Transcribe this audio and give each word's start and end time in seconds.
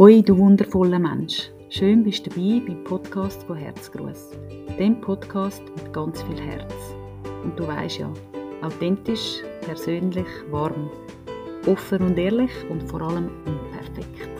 Hoi, 0.00 0.22
du 0.22 0.38
wundervoller 0.38 0.98
Mensch. 0.98 1.50
Schön 1.68 2.02
bist 2.02 2.24
du 2.24 2.30
dabei 2.30 2.62
beim 2.66 2.84
Podcast 2.84 3.42
von 3.42 3.58
Herzgruß. 3.58 4.30
Dem 4.78 4.98
Podcast 4.98 5.62
mit 5.76 5.92
ganz 5.92 6.22
viel 6.22 6.40
Herz. 6.40 6.72
Und 7.44 7.54
du 7.58 7.66
weißt 7.66 7.98
ja, 7.98 8.10
authentisch, 8.62 9.42
persönlich, 9.60 10.26
warm, 10.50 10.90
offen 11.66 12.00
und 12.00 12.16
ehrlich 12.16 12.50
und 12.70 12.82
vor 12.88 13.02
allem 13.02 13.28
unperfekt. 13.44 14.30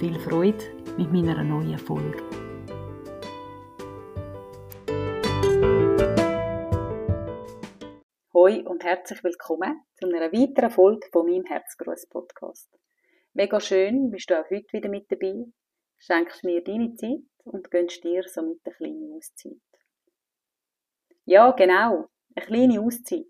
Viel 0.00 0.20
Freude 0.20 0.62
mit 0.98 1.10
meiner 1.10 1.42
neuen 1.42 1.78
Folge. 1.78 2.22
Hoi 8.34 8.62
und 8.66 8.84
herzlich 8.84 9.24
willkommen 9.24 9.80
zu 9.94 10.08
einer 10.08 10.30
weiteren 10.30 10.70
Folge 10.70 11.08
von 11.10 11.24
meinem 11.24 11.46
Herzgruß 11.46 12.06
Podcast. 12.10 12.68
Mega 13.36 13.58
schön, 13.58 14.12
bist 14.12 14.30
du 14.30 14.38
auch 14.38 14.48
heute 14.48 14.72
wieder 14.72 14.88
mit 14.88 15.10
dabei, 15.10 15.34
schenkst 15.98 16.44
mir 16.44 16.62
deine 16.62 16.94
Zeit 16.94 17.24
und 17.42 17.68
gönnst 17.68 18.04
dir 18.04 18.22
somit 18.28 18.60
eine 18.64 18.74
kleine 18.76 19.16
Auszeit. 19.16 19.58
Ja, 21.24 21.50
genau, 21.50 22.06
eine 22.36 22.46
kleine 22.46 22.80
Auszeit. 22.80 23.26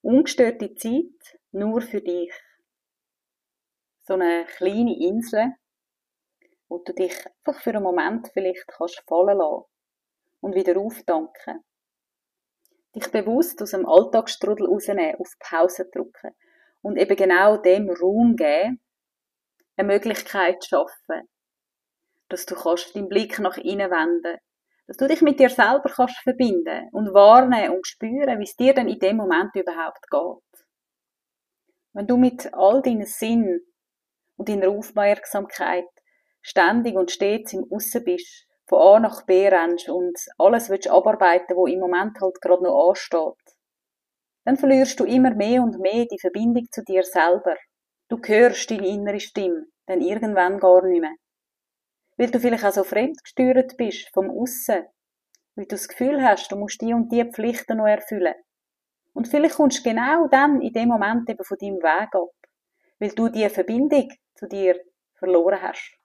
Ungestörte 0.00 0.74
Zeit 0.74 1.38
nur 1.52 1.80
für 1.82 2.00
dich. 2.00 2.34
So 4.08 4.14
eine 4.14 4.44
kleine 4.56 4.98
Insel, 4.98 5.52
wo 6.66 6.78
du 6.78 6.92
dich 6.92 7.14
einfach 7.24 7.62
für 7.62 7.70
einen 7.70 7.84
Moment 7.84 8.28
vielleicht 8.32 8.66
kannst 8.66 9.04
fallen 9.06 9.38
lassen 9.38 9.66
und 10.40 10.56
wieder 10.56 10.76
auftanken. 10.80 11.62
Dich 12.96 13.08
bewusst 13.12 13.62
aus 13.62 13.70
dem 13.70 13.86
Alltagsstrudel 13.86 14.66
rausnehmen, 14.66 15.14
auf 15.20 15.32
Pause 15.38 15.88
drücken 15.88 16.34
und 16.80 16.96
eben 16.96 17.14
genau 17.14 17.56
dem 17.58 17.88
Raum 17.88 18.34
geben, 18.34 18.81
eine 19.76 19.88
Möglichkeit 19.88 20.64
schaffen, 20.64 21.28
dass 22.28 22.46
du 22.46 22.54
kannst 22.54 22.94
deinen 22.94 23.08
Blick 23.08 23.38
nach 23.38 23.56
innen 23.56 23.90
wenden, 23.90 24.38
dass 24.86 24.96
du 24.96 25.06
dich 25.06 25.22
mit 25.22 25.38
dir 25.38 25.50
selber 25.50 25.88
kannst 25.88 26.18
verbinden 26.22 26.88
und 26.92 27.14
wahrnehmen 27.14 27.76
und 27.76 27.86
spüren, 27.86 28.38
wie 28.38 28.44
es 28.44 28.56
dir 28.56 28.74
denn 28.74 28.88
in 28.88 28.98
dem 28.98 29.16
Moment 29.16 29.54
überhaupt 29.54 30.10
geht. 30.10 30.64
Wenn 31.94 32.06
du 32.06 32.16
mit 32.16 32.52
all 32.54 32.82
deinen 32.82 33.06
Sinn 33.06 33.60
und 34.36 34.48
deiner 34.48 34.70
Aufmerksamkeit 34.70 35.88
ständig 36.40 36.96
und 36.96 37.10
stets 37.10 37.52
im 37.52 37.66
Aussen 37.70 38.04
bist, 38.04 38.46
von 38.66 38.80
A 38.80 39.00
nach 39.00 39.26
B 39.26 39.48
rennst 39.48 39.88
und 39.88 40.16
alles 40.38 40.70
willst 40.70 40.88
abarbeiten, 40.88 41.56
wo 41.56 41.66
im 41.66 41.80
Moment 41.80 42.18
halt 42.20 42.40
gerade 42.40 42.62
noch 42.62 42.88
ansteht, 42.88 43.56
dann 44.44 44.56
verlierst 44.56 44.98
du 44.98 45.04
immer 45.04 45.34
mehr 45.34 45.62
und 45.62 45.78
mehr 45.78 46.06
die 46.06 46.18
Verbindung 46.18 46.66
zu 46.70 46.82
dir 46.82 47.02
selber. 47.04 47.56
Du 48.12 48.18
hörst 48.22 48.70
deine 48.70 48.86
innere 48.86 49.20
Stimme, 49.20 49.68
dann 49.86 50.02
irgendwann 50.02 50.60
gar 50.60 50.84
nicht 50.84 51.00
mehr. 51.00 51.14
Weil 52.18 52.30
du 52.30 52.38
vielleicht 52.40 52.62
auch 52.62 52.72
so 52.72 52.84
fremdgesteuert 52.84 53.78
bist, 53.78 54.10
vom 54.12 54.28
Aussen. 54.28 54.84
Weil 55.54 55.64
du 55.64 55.76
das 55.76 55.88
Gefühl 55.88 56.22
hast, 56.22 56.52
du 56.52 56.56
musst 56.56 56.82
die 56.82 56.92
und 56.92 57.10
die 57.10 57.24
Pflichten 57.24 57.78
noch 57.78 57.86
erfüllen. 57.86 58.34
Und 59.14 59.28
vielleicht 59.28 59.54
kommst 59.54 59.78
du 59.78 59.88
genau 59.88 60.28
dann 60.28 60.60
in 60.60 60.74
dem 60.74 60.88
Moment 60.88 61.26
eben 61.30 61.42
von 61.42 61.56
deinem 61.58 61.76
Weg 61.78 62.14
ab. 62.14 62.34
Weil 62.98 63.12
du 63.12 63.30
die 63.30 63.48
Verbindung 63.48 64.10
zu 64.34 64.46
dir 64.46 64.78
verloren 65.14 65.62
hast. 65.62 65.96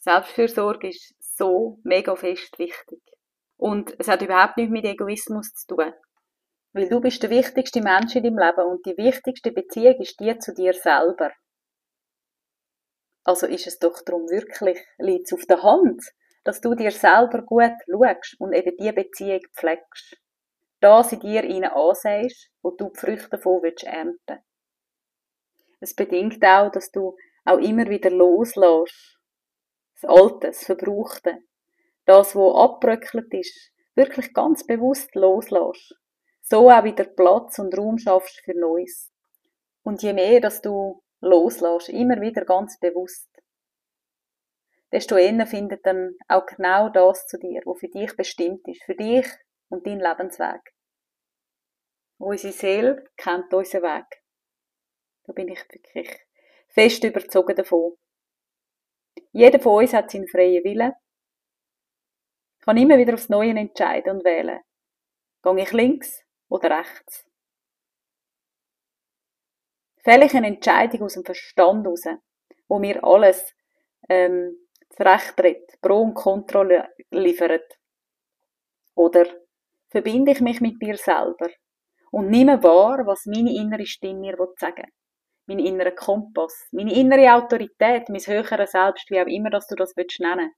Selbstfürsorge 0.00 0.88
ist 0.88 1.14
so 1.20 1.78
mega 1.84 2.16
fest 2.16 2.58
wichtig. 2.58 3.00
Und 3.56 3.94
es 4.00 4.08
hat 4.08 4.22
überhaupt 4.22 4.56
nichts 4.56 4.72
mit 4.72 4.84
Egoismus 4.84 5.54
zu 5.54 5.76
tun. 5.76 5.92
Weil 6.72 6.88
du 6.88 7.00
bist 7.00 7.22
der 7.22 7.30
wichtigste 7.30 7.82
Mensch 7.82 8.16
in 8.16 8.22
deinem 8.22 8.38
Leben 8.38 8.66
und 8.66 8.86
die 8.86 8.96
wichtigste 8.96 9.52
Beziehung 9.52 10.00
ist 10.00 10.18
die 10.20 10.38
zu 10.38 10.54
dir 10.54 10.72
selber. 10.72 11.32
Also 13.24 13.46
ist 13.46 13.66
es 13.66 13.78
doch 13.78 14.02
darum 14.04 14.28
wirklich, 14.30 14.78
liegt 14.98 15.32
auf 15.32 15.44
der 15.46 15.62
Hand, 15.62 16.02
dass 16.44 16.60
du 16.60 16.74
dir 16.74 16.90
selber 16.90 17.42
gut 17.42 17.72
schaust 17.86 18.36
und 18.40 18.52
eben 18.52 18.76
diese 18.76 18.92
Beziehung 18.92 19.42
pflegst. 19.54 20.16
Das 20.80 21.12
in 21.12 21.20
dir 21.20 21.44
ihnen 21.44 21.70
ansehst, 21.70 22.50
wo 22.62 22.70
du 22.72 22.90
die 22.90 22.98
Früchte 22.98 23.28
davon 23.30 23.62
willst 23.62 23.84
ernten. 23.84 24.42
Es 25.78 25.94
bedingt 25.94 26.44
auch, 26.44 26.70
dass 26.70 26.90
du 26.90 27.16
auch 27.44 27.58
immer 27.58 27.88
wieder 27.88 28.10
loslässt. 28.10 29.18
Das 30.00 30.10
Alte, 30.10 30.48
das 30.48 30.64
Verbrauchte. 30.64 31.38
Das, 32.06 32.34
wo 32.34 32.56
abbröckelt 32.56 33.32
ist, 33.32 33.72
wirklich 33.94 34.32
ganz 34.34 34.66
bewusst 34.66 35.14
loslässt. 35.14 35.94
So 36.42 36.68
auch 36.70 36.84
wieder 36.84 37.04
Platz 37.04 37.58
und 37.58 37.76
Raum 37.76 37.98
schaffst 37.98 38.40
für 38.40 38.54
Neues. 38.54 39.10
Und 39.82 40.02
je 40.02 40.12
mehr, 40.12 40.40
dass 40.40 40.60
du 40.60 41.02
loslässt, 41.20 41.88
immer 41.88 42.20
wieder 42.20 42.44
ganz 42.44 42.78
bewusst, 42.78 43.28
desto 44.90 45.16
eher 45.16 45.46
findet 45.46 45.86
dann 45.86 46.16
auch 46.28 46.44
genau 46.46 46.88
das 46.88 47.26
zu 47.26 47.38
dir, 47.38 47.62
was 47.64 47.78
für 47.78 47.88
dich 47.88 48.14
bestimmt 48.16 48.66
ist, 48.68 48.82
für 48.84 48.94
dich 48.94 49.26
und 49.68 49.86
dein 49.86 50.00
Lebensweg. 50.00 50.60
Unsere 52.18 52.52
Seele 52.52 53.04
kennt 53.16 53.52
unseren 53.54 53.82
Weg. 53.82 54.22
Da 55.24 55.32
bin 55.32 55.48
ich 55.48 55.60
wirklich 55.72 56.26
fest 56.68 57.04
überzogen 57.04 57.56
davon. 57.56 57.96
Jeder 59.32 59.60
von 59.60 59.82
uns 59.82 59.92
hat 59.92 60.10
seinen 60.10 60.28
freien 60.28 60.62
Willen, 60.64 60.92
kann 62.60 62.76
immer 62.76 62.98
wieder 62.98 63.14
aufs 63.14 63.28
Neue 63.28 63.50
entscheiden 63.50 64.16
und 64.18 64.24
wählen. 64.24 64.60
Gehe 65.42 65.62
ich 65.62 65.72
links 65.72 66.21
oder 66.52 66.78
rechts? 66.78 67.24
Fälle 70.04 70.26
ich 70.26 70.34
eine 70.34 70.48
Entscheidung 70.48 71.02
aus 71.02 71.14
dem 71.14 71.24
Verstand 71.24 71.86
heraus, 71.86 72.04
wo 72.68 72.78
mir 72.78 73.02
alles 73.02 73.54
ähm, 74.08 74.56
zurechttritt, 74.90 75.80
Pro 75.80 76.02
und 76.02 76.14
Contra 76.14 76.88
liefert? 77.10 77.78
Oder 78.94 79.24
verbinde 79.88 80.32
ich 80.32 80.40
mich 80.40 80.60
mit 80.60 80.80
mir 80.82 80.96
selber 80.96 81.48
und 82.10 82.28
nehme 82.28 82.62
wahr, 82.62 83.06
was 83.06 83.24
meine 83.26 83.54
innere 83.54 83.86
Stimme 83.86 84.20
mir 84.20 84.36
sagen 84.58 84.76
will? 84.76 84.92
Mein 85.46 85.58
innerer 85.58 85.92
Kompass, 85.92 86.68
meine 86.70 86.94
innere 86.94 87.32
Autorität, 87.32 88.08
mein 88.08 88.20
höheres 88.20 88.72
Selbst, 88.72 89.10
wie 89.10 89.20
auch 89.20 89.26
immer 89.26 89.50
dass 89.50 89.66
du 89.66 89.74
das 89.74 89.96
willst 89.96 90.20
nennen 90.20 90.52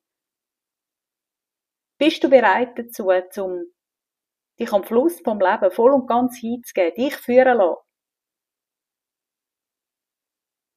Bist 1.98 2.22
du 2.22 2.28
bereit 2.28 2.78
dazu, 2.78 3.10
zum 3.30 3.73
dich 4.58 4.72
am 4.72 4.84
Fluss 4.84 5.20
vom 5.20 5.40
Leben 5.40 5.70
voll 5.70 5.92
und 5.92 6.06
ganz 6.06 6.38
hinzugeben, 6.38 6.94
dich 6.94 7.16
führen 7.16 7.58
lassen? 7.58 7.80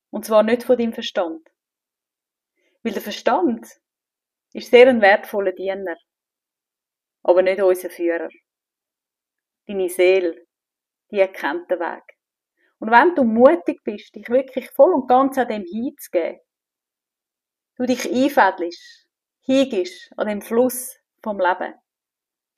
Und 0.10 0.26
zwar 0.26 0.44
nicht 0.44 0.64
von 0.64 0.78
deinem 0.78 0.94
Verstand. 0.94 1.48
Weil 2.84 2.94
der 2.94 3.02
Verstand 3.02 3.68
ist 4.54 4.72
sehr 4.72 4.88
ein 4.88 5.02
wertvoller 5.02 5.52
Diener. 5.52 5.98
Aber 7.24 7.42
nicht 7.42 7.62
unser 7.62 7.90
Führer. 7.90 8.30
Deine 9.68 9.90
Seele, 9.90 10.48
die 11.12 11.20
erkennt 11.20 11.70
den 11.70 11.80
Weg. 11.80 12.04
Und 12.80 12.92
wenn 12.92 13.16
du 13.16 13.24
mutig 13.24 13.84
bist, 13.84 14.16
dich 14.16 14.30
wirklich 14.30 14.70
voll 14.72 14.94
und 14.94 15.08
ganz 15.08 15.38
an 15.38 15.48
dem 15.48 15.64
hinzugeben, 15.64 16.40
du 17.76 17.86
dich 17.86 18.10
einfädelst, 18.10 19.08
hingibst 19.42 20.12
an 20.18 20.28
dem 20.28 20.42
Fluss 20.42 20.96
vom 21.22 21.40
Leben, 21.40 21.74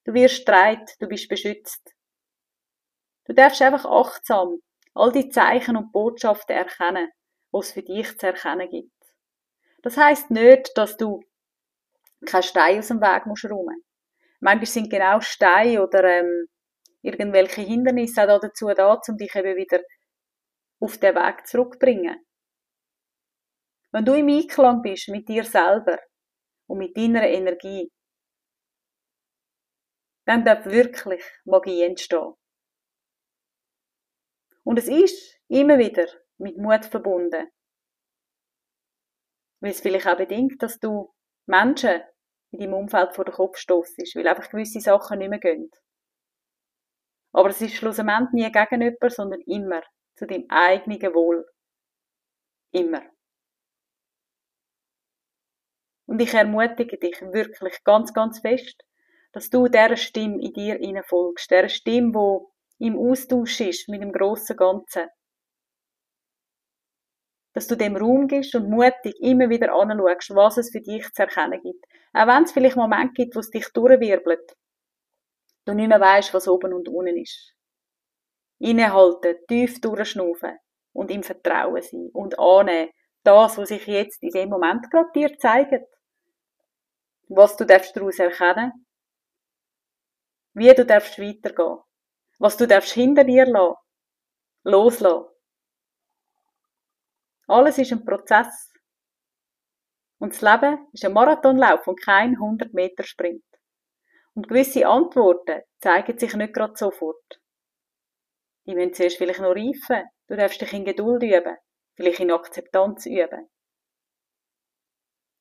du 0.06 0.14
wirst 0.14 0.36
streit, 0.36 0.96
du 1.00 1.08
bist 1.08 1.30
beschützt. 1.30 1.94
Du 3.26 3.34
darfst 3.34 3.62
einfach 3.62 3.86
achtsam 3.86 4.60
all 4.94 5.12
die 5.12 5.30
Zeichen 5.30 5.78
und 5.78 5.92
Botschaften 5.92 6.56
erkennen 6.56 7.10
was 7.52 7.68
es 7.68 7.72
für 7.74 7.84
dich 7.84 8.18
zu 8.18 8.28
erkennen 8.28 8.70
gibt. 8.70 8.92
Das 9.82 9.98
heißt 9.98 10.32
nicht, 10.32 10.72
dass 10.78 10.98
du 10.98 11.22
keinen 12.26 12.44
Stein 12.44 12.80
aus 12.80 12.90
dem 12.90 13.02
Weg 13.02 13.26
musst 13.26 13.46
räumen. 13.46 13.84
Manchmal 14.40 14.66
sind 14.66 14.90
genau 14.90 15.20
Steine 15.22 15.82
oder 15.82 16.04
ähm, 16.04 16.48
irgendwelche 17.02 17.62
Hindernisse 17.62 18.24
auch 18.24 18.40
dazu 18.40 18.68
da, 18.76 19.00
um 19.08 19.18
dich 19.18 19.34
eben 19.36 19.56
wieder 19.56 19.82
auf 20.80 20.98
den 20.98 21.16
Weg 21.16 21.48
zurückzubringen. 21.48 22.26
Wenn 23.92 24.06
du 24.06 24.14
im 24.14 24.30
Einklang 24.30 24.82
bist 24.82 25.10
mit 25.10 25.28
dir 25.28 25.44
selber 25.44 25.98
und 26.68 26.78
mit 26.78 26.96
deiner 26.96 27.28
Energie, 27.28 27.92
dann 30.30 30.46
darf 30.46 30.64
wirklich 30.66 31.24
Magie 31.44 31.82
entstehen. 31.82 32.36
Und 34.64 34.78
es 34.78 34.88
ist 34.88 35.40
immer 35.48 35.80
wieder 35.80 36.06
mit 36.38 36.56
Mut 36.56 36.86
verbunden. 36.86 37.50
Weil 39.60 39.72
es 39.72 39.82
vielleicht 39.82 40.08
auch 40.08 40.18
bedingt, 40.18 40.62
dass 40.62 40.78
du 40.80 41.12
Menschen 41.48 42.04
in 42.52 42.60
deinem 42.60 42.76
Umfeld 42.76 43.16
vor 43.16 43.26
den 43.26 43.34
Kopf 43.34 43.58
stossest, 43.58 44.16
weil 44.16 44.28
einfach 44.28 44.52
gewisse 44.52 44.80
Sachen 44.80 45.18
nicht 45.18 45.30
mehr 45.30 45.40
gehen. 45.40 45.72
Aber 47.34 47.50
es 47.50 47.62
ist 47.62 47.74
schlussendlich 47.74 48.32
nie 48.32 48.52
gegen 48.52 48.82
jemanden, 48.84 49.10
sondern 49.10 49.42
immer 49.48 49.82
zu 50.16 50.28
deinem 50.28 50.46
eigenen 50.50 51.14
Wohl. 51.16 51.44
Immer. 52.72 53.02
Und 56.06 56.22
ich 56.22 56.36
ermutige 56.36 57.00
dich 57.00 57.20
wirklich 57.20 57.84
ganz, 57.84 58.14
ganz 58.14 58.42
fest, 58.42 58.84
dass 59.32 59.50
du 59.50 59.68
dieser 59.68 59.98
Stimme 59.98 60.42
in 60.42 60.54
dir 60.54 61.04
folgst, 61.04 61.52
dieser 61.52 61.70
Stimme, 61.70 62.14
wo 62.14 62.52
im 62.80 62.98
Austausch 62.98 63.62
ist 63.62 63.90
mit 63.90 64.02
dem 64.02 64.12
grossen 64.12 64.58
Ganzen. 64.58 65.10
dass 67.54 67.68
du 67.68 67.76
dem 67.76 67.98
Raum 67.98 68.28
gibst 68.28 68.56
und 68.56 68.70
mutig 68.70 69.16
immer 69.20 69.50
wieder 69.50 69.74
anschaust, 69.74 70.36
was 70.36 70.58
es 70.58 70.72
für 70.72 70.82
dich 70.82 71.12
zu 71.14 71.24
erkennen 71.24 71.62
gibt. 71.62 71.84
Auch 72.14 72.28
wenn 72.28 72.44
es 72.44 72.52
vielleicht 72.52 72.76
Momente 72.76 73.14
gibt, 73.14 73.36
wo 73.36 73.40
es 73.40 73.50
dich 73.50 73.68
durchwirbelt. 73.74 74.56
Du 75.66 75.74
nicht 75.74 75.90
mehr 75.90 76.00
weißt, 76.00 76.34
was 76.34 76.48
oben 76.48 76.74
und 76.74 76.88
unten 76.88 77.18
ist. 77.18 77.54
Innehalten, 78.60 79.36
tief 79.48 79.82
durchschnaufen 79.82 80.58
und 80.94 81.12
im 81.12 81.24
Vertrauen 81.24 81.82
sein 81.82 82.10
und 82.14 82.38
annehmen, 82.40 82.92
das, 83.24 83.58
was 83.58 83.70
sich 83.70 83.86
jetzt 83.88 84.24
in 84.24 84.32
dem 84.32 84.50
Moment 84.50 84.90
gerade 84.90 85.12
dir 85.14 85.38
zeigt. 85.38 85.86
Was 87.28 87.58
du 87.58 87.66
darfst 87.66 87.96
daraus 87.96 88.20
erkennen. 88.20 88.86
Wie 90.54 90.74
du 90.74 90.86
darfst 90.86 91.20
weitergehen. 91.20 91.80
Was 92.38 92.58
du 92.58 92.68
darfst 92.68 92.94
hinter 92.94 93.24
dir 93.24 93.46
lassen. 93.46 93.76
Loslassen. 94.64 95.26
Alles 97.48 97.78
ist 97.78 97.92
ein 97.92 98.06
Prozess. 98.06 98.72
Und 100.20 100.34
das 100.34 100.42
Leben 100.42 100.88
ist 100.92 101.06
ein 101.06 101.14
Marathonlauf 101.14 101.88
und 101.88 102.02
kein 102.02 102.36
100 102.36 102.74
Meter 102.74 103.04
Sprint. 103.04 103.44
Und 104.34 104.48
gewisse 104.48 104.86
Antworten 104.86 105.62
zeigen 105.80 106.18
sich 106.18 106.34
nicht 106.36 106.54
gerade 106.54 106.76
sofort. 106.76 107.42
Die 108.66 108.76
müssen 108.76 108.94
zuerst 108.94 109.18
vielleicht 109.18 109.40
noch 109.40 109.56
reifen. 109.56 110.08
Du 110.28 110.36
darfst 110.36 110.62
dich 110.62 110.74
in 110.74 110.86
Geduld 110.86 111.24
üben, 111.24 111.58
vielleicht 111.96 112.20
in 112.20 112.32
Akzeptanz 112.32 113.08
üben. 113.08 113.50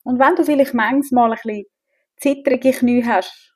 Und 0.04 0.18
wenn 0.18 0.36
du 0.36 0.44
vielleicht 0.44 0.72
manchmal 0.72 1.32
ein 1.32 1.38
bisschen 1.42 1.66
zittrige 2.16 2.72
Knie 2.72 3.04
hast, 3.04 3.54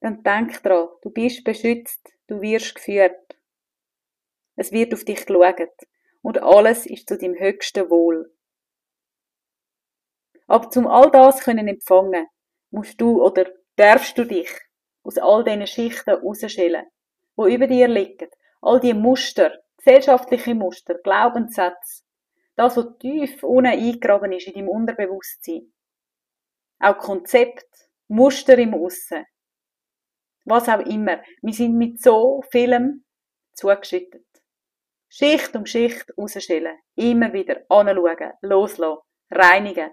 dann 0.00 0.22
denk 0.22 0.62
dran, 0.62 0.88
du 1.02 1.10
bist 1.10 1.44
beschützt, 1.44 2.12
du 2.26 2.40
wirst 2.40 2.74
geführt. 2.74 3.36
Es 4.56 4.72
wird 4.72 4.92
auf 4.94 5.04
dich 5.04 5.26
geschaut 5.26 5.70
und 6.22 6.42
alles 6.42 6.86
ist 6.86 7.08
zu 7.08 7.16
deinem 7.16 7.38
höchsten 7.38 7.88
Wohl. 7.90 8.34
Aber 10.46 10.68
zum 10.70 10.86
all 10.86 11.10
das 11.10 11.40
können 11.40 11.68
empfangen, 11.68 12.26
musst 12.70 13.00
du 13.00 13.22
oder 13.22 13.46
darfst 13.76 14.18
du 14.18 14.24
dich 14.24 14.50
aus 15.02 15.18
all 15.18 15.44
diesen 15.44 15.66
Schichten 15.66 16.10
rausschälen, 16.10 16.86
wo 17.36 17.46
über 17.46 17.66
dir 17.66 17.88
liegen. 17.88 18.28
All 18.60 18.80
die 18.80 18.92
Muster, 18.92 19.62
gesellschaftliche 19.78 20.54
Muster, 20.54 20.96
Glaubenssätze, 20.98 22.02
das, 22.56 22.76
was 22.76 22.98
tief 22.98 23.42
unten 23.42 23.66
eingegraben 23.66 24.32
ist 24.32 24.48
in 24.48 24.54
deinem 24.54 24.68
Unterbewusstsein. 24.68 25.72
Auch 26.78 26.98
Konzept, 26.98 27.68
Muster 28.08 28.58
im 28.58 28.74
Aussen. 28.74 29.24
Was 30.50 30.68
auch 30.68 30.80
immer. 30.80 31.22
Wir 31.42 31.54
sind 31.54 31.78
mit 31.78 32.02
so 32.02 32.42
vielem 32.50 33.04
zugeschüttet. 33.52 34.26
Schicht 35.08 35.54
um 35.54 35.64
Schicht 35.64 36.06
rausschälen. 36.18 36.76
Immer 36.96 37.32
wieder 37.32 37.58
anschauen, 37.68 38.32
loslassen, 38.42 38.98
reinigen. 39.30 39.90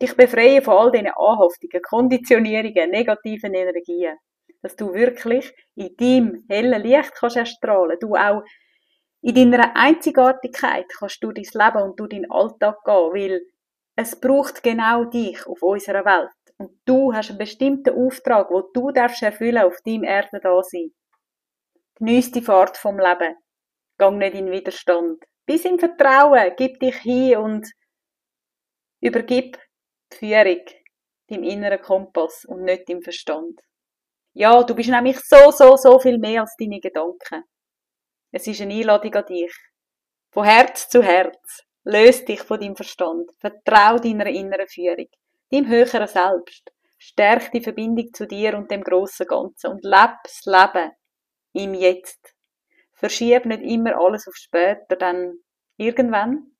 Dich 0.00 0.16
befreien 0.16 0.62
von 0.62 0.78
all 0.78 0.90
diesen 0.92 1.08
Anhaftungen, 1.08 1.82
Konditionierungen, 1.82 2.90
negativen 2.90 3.52
Energien. 3.52 4.16
Dass 4.62 4.76
du 4.76 4.94
wirklich 4.94 5.52
in 5.74 5.94
deinem 5.94 6.42
hellen 6.48 6.80
Licht 6.80 7.12
kannst 7.14 7.36
erstrahlen. 7.36 7.98
Du 8.00 8.14
auch 8.14 8.42
in 9.20 9.34
deiner 9.34 9.76
Einzigartigkeit 9.76 10.86
kannst 10.98 11.22
du 11.22 11.32
dein 11.32 11.44
Leben 11.44 11.82
und 11.82 12.00
du 12.00 12.06
deinen 12.06 12.30
Alltag 12.30 12.82
gehen, 12.82 13.12
weil 13.12 13.42
es 13.94 14.18
braucht 14.18 14.62
genau 14.62 15.04
dich 15.04 15.46
auf 15.46 15.62
unserer 15.62 16.06
Welt. 16.06 16.30
Und 16.60 16.78
du 16.84 17.14
hast 17.14 17.30
einen 17.30 17.38
bestimmten 17.38 17.96
Auftrag, 17.96 18.50
wo 18.50 18.60
du 18.60 18.90
darfst 18.90 19.22
erfüllen 19.22 19.64
auf 19.64 19.80
deinem 19.82 20.04
Erde 20.04 20.40
da 20.42 20.62
sein. 20.62 20.92
Genieß 21.94 22.32
die 22.32 22.42
Fahrt 22.42 22.76
vom 22.76 22.98
Leben. 22.98 23.34
Gang 23.96 24.18
nicht 24.18 24.34
in 24.34 24.50
Widerstand. 24.50 25.24
Bis 25.46 25.64
im 25.64 25.78
Vertrauen. 25.78 26.52
Gib 26.58 26.78
dich 26.78 26.96
hin 26.96 27.38
und 27.38 27.66
übergib 29.00 29.56
die 30.12 30.16
Führung 30.16 30.60
deinem 31.28 31.44
inneren 31.44 31.80
Kompass 31.80 32.44
und 32.44 32.64
nicht 32.64 32.86
dem 32.90 33.00
Verstand. 33.00 33.58
Ja, 34.34 34.62
du 34.62 34.74
bist 34.74 34.90
nämlich 34.90 35.18
so, 35.20 35.50
so, 35.52 35.76
so 35.76 35.98
viel 35.98 36.18
mehr 36.18 36.42
als 36.42 36.56
deine 36.58 36.78
Gedanken. 36.78 37.44
Es 38.32 38.46
ist 38.46 38.60
eine 38.60 38.74
Einladung 38.74 39.14
an 39.14 39.24
dich. 39.24 39.54
Von 40.30 40.44
Herz 40.44 40.90
zu 40.90 41.02
Herz. 41.02 41.64
Löst 41.84 42.28
dich 42.28 42.42
von 42.42 42.60
deinem 42.60 42.76
Verstand. 42.76 43.30
Vertrau 43.38 43.96
deiner 43.96 44.26
inneren 44.26 44.68
Führung. 44.68 45.08
Deinem 45.50 45.68
höheren 45.68 46.06
Selbst. 46.06 46.72
Stärk 46.98 47.50
die 47.52 47.62
Verbindung 47.62 48.12
zu 48.12 48.26
dir 48.26 48.56
und 48.56 48.70
dem 48.70 48.84
grossen 48.84 49.26
Ganzen 49.26 49.70
und 49.70 49.84
leb 49.84 50.10
das 50.22 50.44
Leben 50.44 50.92
im 51.54 51.74
Jetzt. 51.74 52.34
Verschieb 52.92 53.46
nicht 53.46 53.62
immer 53.62 53.96
alles 53.96 54.28
auf 54.28 54.36
später, 54.36 54.96
denn 54.96 55.42
irgendwann 55.76 56.54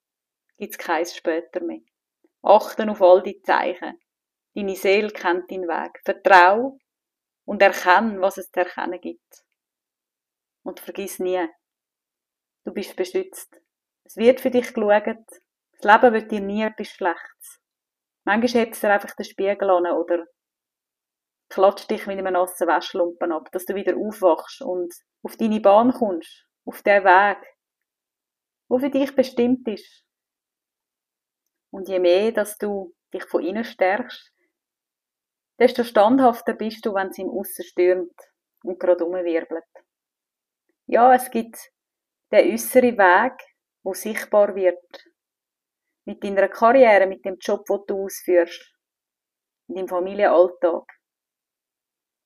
gibt's 0.57 0.77
keins 0.77 1.15
später 1.15 1.61
mehr. 1.61 1.81
Achten 2.41 2.89
auf 2.89 3.01
all 3.01 3.21
die 3.21 3.41
Zeichen. 3.43 3.99
Deine 4.55 4.75
Seele 4.75 5.11
kennt 5.11 5.49
deinen 5.51 5.67
Weg. 5.67 6.01
Vertrau 6.03 6.77
und 7.45 7.61
erkenn, 7.61 8.19
was 8.19 8.37
es 8.37 8.51
zu 8.51 8.59
erkennen 8.59 8.99
gibt. 8.99 9.45
Und 10.63 10.79
vergiss 10.79 11.19
nie, 11.19 11.47
du 12.65 12.73
bist 12.73 12.95
beschützt. 12.95 13.55
Es 14.03 14.17
wird 14.17 14.41
für 14.41 14.51
dich 14.51 14.73
geschaut. 14.73 15.05
Das 15.79 15.83
Leben 15.83 16.13
wird 16.13 16.31
dir 16.31 16.41
nie 16.41 16.63
etwas 16.63 16.89
Schlechtes. 16.89 17.60
Manchmal 18.23 18.63
hebt 18.63 18.75
es 18.75 18.81
dir 18.81 18.91
einfach 18.91 19.15
den 19.15 19.25
Spiegel 19.25 19.69
an 19.69 19.85
oder 19.87 20.25
klatscht 21.49 21.89
dich 21.89 22.07
mit 22.07 22.17
einem 22.17 22.33
nassen 22.33 22.67
Wäschlumpen 22.67 23.31
ab, 23.31 23.51
dass 23.51 23.65
du 23.65 23.75
wieder 23.75 23.95
aufwachst 23.97 24.61
und 24.61 24.93
auf 25.23 25.37
deine 25.37 25.59
Bahn 25.59 25.91
kommst, 25.91 26.47
auf 26.65 26.81
den 26.81 27.03
Weg, 27.03 27.37
wo 28.69 28.79
für 28.79 28.89
dich 28.89 29.15
bestimmt 29.15 29.67
ist. 29.67 30.05
Und 31.71 31.87
je 31.87 31.99
mehr, 31.99 32.31
dass 32.31 32.57
du 32.57 32.93
dich 33.13 33.25
von 33.25 33.43
innen 33.43 33.63
stärkst, 33.63 34.31
desto 35.59 35.83
standhafter 35.83 36.53
bist 36.53 36.85
du, 36.85 36.93
wenn 36.93 37.07
es 37.07 37.17
im 37.17 37.29
Aussen 37.29 37.63
stürmt 37.63 38.15
und 38.63 38.79
gerade 38.79 39.05
umwirbelt. 39.05 39.63
Ja, 40.87 41.13
es 41.13 41.29
gibt 41.31 41.57
den 42.31 42.53
äußeren 42.53 42.97
Weg, 42.97 43.33
wo 43.83 43.93
sichtbar 43.93 44.55
wird. 44.55 45.05
Mit 46.05 46.23
deiner 46.23 46.47
Karriere, 46.47 47.05
mit 47.05 47.23
dem 47.25 47.37
Job, 47.39 47.65
den 47.65 47.79
du 47.87 48.05
ausführst. 48.05 48.73
In 49.67 49.75
deinem 49.75 49.87
Familienalltag. 49.87 50.83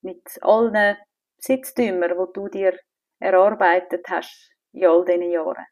Mit 0.01 0.23
allen 0.41 0.97
Besitztümern, 1.37 2.17
wo 2.17 2.25
du 2.27 2.47
dir 2.47 2.77
erarbeitet 3.19 4.05
hast 4.09 4.51
in 4.71 4.85
all 4.85 5.05
diesen 5.05 5.31
Jahren. 5.31 5.65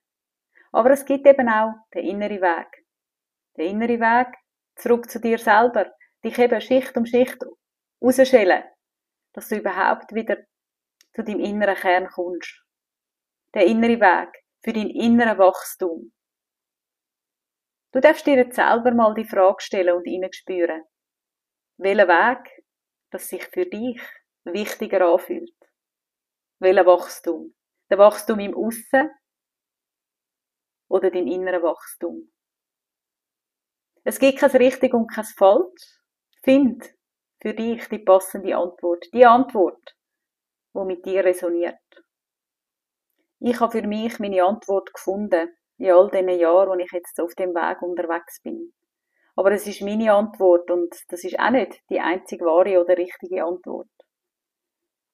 Aber 0.72 0.91
es 0.91 1.05
gibt 1.05 1.27
eben 1.27 1.48
auch 1.50 1.74
den 1.93 2.05
inneren 2.05 2.41
Weg. 2.41 2.86
Den 3.57 3.81
inneren 3.81 4.00
Weg 4.00 4.36
zurück 4.75 5.10
zu 5.10 5.19
dir 5.19 5.38
selber. 5.38 5.91
Dich 6.24 6.38
eben 6.39 6.62
Schicht 6.62 6.98
um 6.98 7.05
Schicht 7.05 7.38
rausschälen. 8.01 8.63
Dass 9.33 9.50
du 9.50 9.57
überhaupt 9.57 10.13
wieder 10.13 10.38
zu 11.15 11.24
deinem 11.24 11.39
inneren 11.39 11.75
Kern 11.75 12.07
kommst. 12.07 12.63
Der 13.53 13.65
innere 13.65 14.00
Weg 14.00 14.43
für 14.63 14.74
dein 14.74 14.89
inneres 14.89 15.38
Wachstum. 15.38 16.12
Du 17.93 18.00
darfst 18.00 18.25
dir 18.25 18.35
jetzt 18.38 18.55
selber 18.55 18.91
mal 18.91 19.13
die 19.13 19.23
Frage 19.23 19.62
stellen 19.62 19.95
und 19.95 20.05
hineinspüren. 20.05 20.83
Welcher 21.77 22.07
Weg, 22.07 22.65
das 23.12 23.27
sich 23.27 23.45
für 23.45 23.67
dich 23.67 24.01
wichtiger 24.45 25.05
anfühlt? 25.13 25.55
Welcher 26.59 26.88
Wachstum? 26.88 27.53
Der 27.91 28.00
Wachstum 28.00 28.39
im 28.39 28.55
Aussen 28.55 29.12
oder 30.89 31.12
dein 31.12 31.27
innerer 31.27 31.62
Wachstum? 31.62 32.31
Es 34.03 34.17
gibt 34.17 34.39
kein 34.39 34.50
richtig 34.50 34.91
und 34.95 35.13
kein 35.13 35.25
falsch. 35.25 36.00
Find 36.43 36.95
für 37.43 37.53
dich 37.53 37.88
die 37.89 38.00
passende 38.00 38.57
Antwort. 38.57 39.05
Die 39.13 39.25
Antwort, 39.25 39.95
die 40.73 40.85
mit 40.85 41.05
dir 41.05 41.23
resoniert. 41.23 41.77
Ich 43.39 43.59
habe 43.59 43.71
für 43.71 43.88
mich 43.88 44.17
meine 44.17 44.43
Antwort 44.43 44.91
gefunden 44.91 45.55
in 45.77 45.91
all 45.91 46.09
diesen 46.09 46.29
Jahren, 46.29 46.69
wo 46.69 46.75
ich 46.75 46.91
jetzt 46.91 47.19
auf 47.19 47.33
dem 47.35 47.53
Weg 47.53 47.81
unterwegs 47.81 48.41
bin. 48.41 48.73
Aber 49.35 49.51
es 49.51 49.65
ist 49.65 49.81
meine 49.81 50.13
Antwort 50.13 50.69
und 50.69 50.93
das 51.09 51.23
ist 51.23 51.39
auch 51.39 51.49
nicht 51.49 51.81
die 51.89 51.99
einzig 51.99 52.41
wahre 52.41 52.79
oder 52.79 52.97
richtige 52.97 53.43
Antwort. 53.43 53.89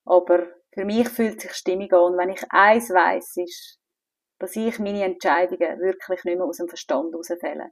Aber 0.05 0.47
für 0.73 0.85
mich 0.85 1.07
fühlt 1.09 1.41
sich 1.41 1.53
stimmig 1.53 1.93
an, 1.93 2.17
wenn 2.17 2.29
ich 2.29 2.43
eins 2.49 2.89
weiss, 2.89 3.35
ist, 3.37 3.79
dass 4.39 4.55
ich 4.55 4.79
meine 4.79 5.03
Entscheidungen 5.03 5.79
wirklich 5.79 6.23
nicht 6.23 6.37
mehr 6.37 6.45
aus 6.45 6.57
dem 6.57 6.67
Verstand 6.67 7.11
herausfälle. 7.11 7.71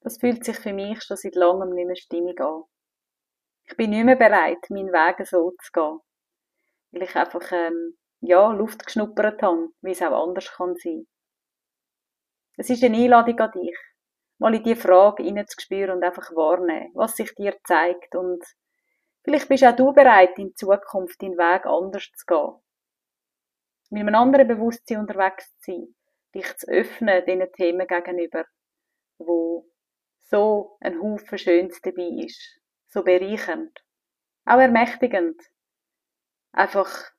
Das 0.00 0.18
fühlt 0.18 0.44
sich 0.44 0.58
für 0.58 0.72
mich 0.72 1.02
schon 1.02 1.16
seit 1.16 1.34
langem 1.34 1.70
nicht 1.70 1.86
mehr 1.86 1.96
stimmig 1.96 2.40
an. 2.40 2.64
Ich 3.66 3.76
bin 3.76 3.90
nicht 3.90 4.04
mehr 4.04 4.16
bereit, 4.16 4.58
meinen 4.68 4.92
Weg 4.92 5.26
so 5.26 5.52
zu 5.62 5.72
gehen. 5.72 6.00
Weil 6.92 7.02
ich 7.02 7.16
einfach 7.16 7.50
ähm, 7.52 7.96
ja, 8.26 8.52
Luft 8.52 8.84
geschnuppert 8.84 9.42
habe, 9.42 9.70
wie 9.82 9.90
es 9.90 10.02
auch 10.02 10.26
anders 10.26 10.50
kann 10.52 10.76
sein. 10.76 11.06
Es 12.56 12.70
ist 12.70 12.84
eine 12.84 12.96
Einladung 12.96 13.38
an 13.40 13.50
dich, 13.52 13.76
mal 14.38 14.54
in 14.54 14.62
diese 14.62 14.80
Frage 14.80 15.22
hineinzuspüren 15.22 15.96
und 15.96 16.04
einfach 16.04 16.30
wahrnehmen, 16.32 16.90
was 16.94 17.16
sich 17.16 17.34
dir 17.34 17.56
zeigt 17.64 18.14
und 18.14 18.44
vielleicht 19.24 19.48
bist 19.48 19.64
auch 19.64 19.74
du 19.76 19.92
bereit, 19.92 20.38
in 20.38 20.54
Zukunft 20.56 21.20
deinen 21.20 21.36
Weg 21.36 21.66
anders 21.66 22.10
zu 22.16 22.26
gehen. 22.26 22.54
mit 23.90 24.00
einem 24.02 24.14
anderen 24.14 24.48
Bewusstsein 24.48 24.98
unterwegs 24.98 25.56
zu 25.58 25.72
sein, 25.72 25.94
dich 26.34 26.56
zu 26.56 26.68
öffnen 26.68 27.24
diesen 27.26 27.52
Themen 27.52 27.86
gegenüber, 27.86 28.44
wo 29.18 29.68
so 30.18 30.76
ein 30.80 31.00
Haufen 31.00 31.38
Schönes 31.38 31.80
dabei 31.82 32.24
ist, 32.24 32.60
so 32.88 33.02
bereichernd, 33.02 33.84
auch 34.44 34.58
ermächtigend, 34.58 35.40
einfach 36.52 37.13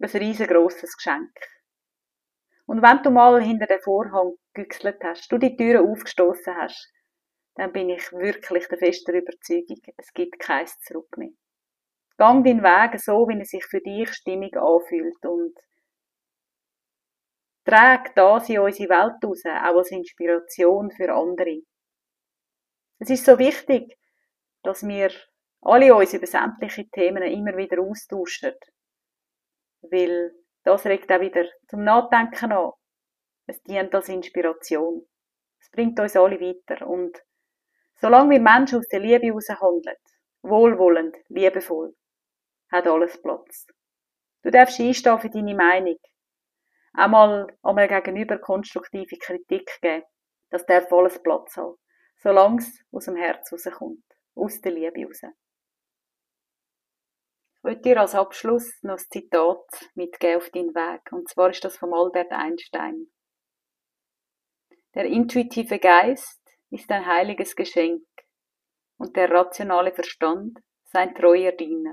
ein 0.00 0.10
riesengroßes 0.10 0.96
Geschenk. 0.96 1.32
Und 2.66 2.82
wenn 2.82 3.02
du 3.02 3.10
mal 3.10 3.42
hinter 3.42 3.66
den 3.66 3.80
Vorhang 3.80 4.36
gegüchselt 4.52 5.02
hast, 5.02 5.30
du 5.32 5.38
die 5.38 5.56
Türen 5.56 5.90
aufgestoßen 5.90 6.54
hast, 6.54 6.92
dann 7.54 7.72
bin 7.72 7.88
ich 7.88 8.12
wirklich 8.12 8.68
der 8.68 8.78
festen 8.78 9.14
Überzeugung, 9.14 9.80
es 9.96 10.12
gibt 10.12 10.38
keins 10.38 10.78
zurück 10.80 11.16
mehr. 11.16 11.30
Gang 12.16 12.44
deinen 12.44 12.62
Weg 12.62 13.00
so, 13.00 13.28
wie 13.28 13.38
er 13.38 13.44
sich 13.44 13.64
für 13.64 13.80
dich 13.80 14.12
stimmig 14.12 14.56
anfühlt 14.56 15.24
und 15.24 15.56
trag 17.64 18.14
das 18.14 18.48
in 18.48 18.60
unsere 18.60 18.88
Welt 18.88 19.24
raus, 19.24 19.42
auch 19.44 19.76
als 19.76 19.90
Inspiration 19.90 20.90
für 20.90 21.12
andere. 21.12 21.62
Es 22.98 23.10
ist 23.10 23.24
so 23.24 23.38
wichtig, 23.38 23.98
dass 24.62 24.86
wir 24.86 25.10
alle 25.60 25.94
uns 25.94 26.14
über 26.14 26.26
sämtliche 26.26 26.88
Themen 26.88 27.22
immer 27.22 27.56
wieder 27.56 27.80
austauschen, 27.80 28.54
weil 29.82 30.32
das 30.64 30.84
regt 30.84 31.10
auch 31.10 31.20
wieder 31.20 31.44
zum 31.68 31.84
Nachdenken 31.84 32.52
an. 32.52 32.72
Es 33.46 33.62
dient 33.62 33.94
als 33.94 34.08
Inspiration. 34.08 35.06
Es 35.60 35.70
bringt 35.70 35.98
uns 35.98 36.16
alle 36.16 36.40
weiter. 36.40 36.86
Und 36.86 37.18
solange 37.94 38.30
wir 38.30 38.40
Menschen 38.40 38.78
aus 38.78 38.88
der 38.88 39.00
Liebe 39.00 39.26
heraus 39.26 39.48
handeln, 39.48 39.96
wohlwollend, 40.42 41.16
liebevoll, 41.28 41.94
hat 42.70 42.86
alles 42.86 43.20
Platz. 43.20 43.66
Du 44.42 44.50
darfst 44.50 44.80
einstehen 44.80 45.18
für 45.18 45.30
deine 45.30 45.54
Meinung. 45.54 45.98
Einmal 46.92 47.46
einmal 47.62 47.88
gegenüber 47.88 48.38
konstruktive 48.38 49.16
Kritik 49.16 49.78
geben. 49.80 50.04
Das 50.50 50.66
darf 50.66 50.92
alles 50.92 51.22
Platz 51.22 51.56
haben. 51.56 51.76
Solange 52.16 52.58
es 52.58 52.80
aus 52.90 53.04
dem 53.06 53.16
Herz 53.16 53.52
rauskommt. 53.52 54.04
Aus 54.34 54.60
der 54.60 54.72
Liebe 54.72 55.06
raus. 55.06 55.22
Ich 57.58 57.64
möchte 57.64 57.82
dir 57.82 58.00
als 58.00 58.14
Abschluss 58.14 58.82
noch 58.82 58.98
ein 58.98 59.04
Zitat 59.10 59.90
mitgeben 59.94 60.36
auf 60.36 60.48
deinen 60.50 60.74
Weg. 60.74 61.12
Und 61.12 61.28
zwar 61.28 61.50
ist 61.50 61.64
das 61.64 61.76
von 61.76 61.92
Albert 61.92 62.30
Einstein. 62.30 63.08
Der 64.94 65.06
intuitive 65.06 65.78
Geist 65.80 66.40
ist 66.70 66.90
ein 66.90 67.04
heiliges 67.04 67.56
Geschenk 67.56 68.04
und 68.96 69.16
der 69.16 69.30
rationale 69.30 69.92
Verstand 69.92 70.60
sein 70.84 71.14
treuer 71.14 71.52
Diener. 71.52 71.92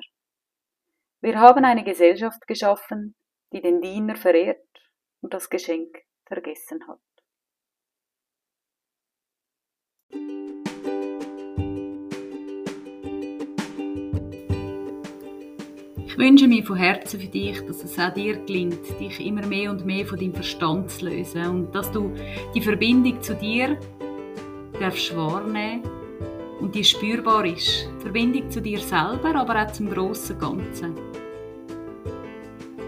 Wir 1.21 1.39
haben 1.39 1.65
eine 1.65 1.83
Gesellschaft 1.83 2.45
geschaffen, 2.47 3.15
die 3.51 3.61
den 3.61 3.81
Diener 3.81 4.15
verehrt 4.15 4.67
und 5.21 5.33
das 5.33 5.49
Geschenk 5.49 5.97
vergessen 6.27 6.87
hat. 6.87 6.99
Ich 16.15 16.19
wünsche 16.19 16.47
mir 16.47 16.63
von 16.63 16.77
Herzen 16.77 17.19
für 17.19 17.27
dich, 17.27 17.59
dass 17.67 17.83
es 17.83 17.99
auch 17.99 18.13
dir 18.13 18.37
gelingt, 18.37 18.79
dich 19.01 19.19
immer 19.19 19.45
mehr 19.45 19.69
und 19.69 19.85
mehr 19.85 20.05
von 20.05 20.17
deinem 20.17 20.33
Verstand 20.33 20.89
zu 20.89 21.07
lösen 21.09 21.45
und 21.45 21.75
dass 21.75 21.91
du 21.91 22.09
die 22.53 22.61
Verbindung 22.61 23.21
zu 23.21 23.35
dir 23.35 23.77
darfst 24.79 25.13
wahrnehmen 25.13 25.83
und 26.61 26.73
die 26.73 26.85
spürbar 26.85 27.43
ist. 27.43 27.89
Die 27.97 28.03
Verbindung 28.03 28.49
zu 28.49 28.61
dir 28.61 28.79
selber, 28.79 29.35
aber 29.35 29.61
auch 29.61 29.71
zum 29.73 29.89
grossen 29.89 30.39
Ganzen. 30.39 30.95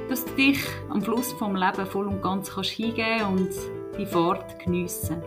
Dass 0.07 0.23
du 0.23 0.31
dich 0.31 0.59
am 0.87 1.01
Fluss 1.01 1.33
vom 1.33 1.53
Leben 1.53 1.85
voll 1.85 2.07
und 2.07 2.21
ganz 2.21 2.49
kannst 2.49 2.69
hingeben 2.69 3.25
und 3.27 3.49
die 3.99 4.05
Fahrt 4.05 4.57
geniessen. 4.63 5.21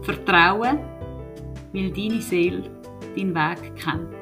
Vertrauen, 0.00 0.78
weil 1.74 1.90
deine 1.90 2.22
Seele 2.22 2.62
deinen 3.14 3.34
Weg 3.34 3.76
kennt. 3.76 4.21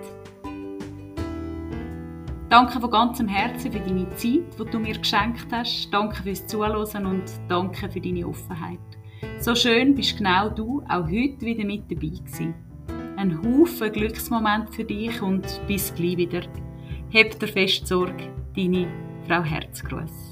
Danke 2.51 2.81
von 2.81 2.91
ganzem 2.91 3.29
Herzen 3.29 3.71
für 3.71 3.79
deine 3.79 4.11
Zeit, 4.17 4.59
die 4.59 4.71
du 4.73 4.81
mir 4.81 4.99
geschenkt 4.99 5.47
hast. 5.53 5.89
Danke 5.93 6.21
fürs 6.21 6.45
Zuhören 6.49 7.07
und 7.07 7.23
danke 7.47 7.89
für 7.89 8.01
deine 8.01 8.27
Offenheit. 8.27 8.81
So 9.39 9.55
schön 9.55 9.95
bist 9.95 10.19
genau 10.19 10.51
du 10.51 10.83
auch 10.89 11.05
heute 11.05 11.41
wieder 11.43 11.65
mit 11.65 11.89
dabei 11.89 12.09
gewesen. 12.09 12.55
Ein 13.17 13.39
Haufen 13.41 13.93
Glücksmoment 13.93 14.75
für 14.75 14.83
dich 14.83 15.23
und 15.23 15.61
bis 15.69 15.95
gleich 15.95 16.17
wieder. 16.17 16.43
Habt 17.15 17.41
dir 17.41 17.47
fest 17.47 17.87
Sorge, 17.87 18.33
deine 18.57 18.89
Frau 19.29 19.45
Herzgruß. 19.45 20.30